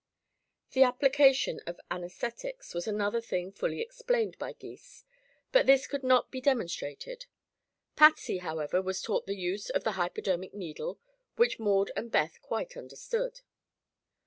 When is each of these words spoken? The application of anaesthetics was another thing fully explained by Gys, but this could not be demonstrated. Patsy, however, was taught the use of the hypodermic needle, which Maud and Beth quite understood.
The 0.71 0.81
application 0.81 1.59
of 1.67 1.79
anaesthetics 1.91 2.73
was 2.73 2.87
another 2.87 3.21
thing 3.21 3.51
fully 3.51 3.81
explained 3.81 4.35
by 4.39 4.53
Gys, 4.53 5.05
but 5.51 5.67
this 5.67 5.85
could 5.85 6.03
not 6.03 6.31
be 6.31 6.41
demonstrated. 6.41 7.27
Patsy, 7.95 8.39
however, 8.39 8.81
was 8.81 8.99
taught 8.99 9.27
the 9.27 9.35
use 9.37 9.69
of 9.69 9.83
the 9.83 9.91
hypodermic 10.01 10.55
needle, 10.55 10.99
which 11.35 11.59
Maud 11.59 11.91
and 11.95 12.09
Beth 12.11 12.41
quite 12.41 12.75
understood. 12.75 13.41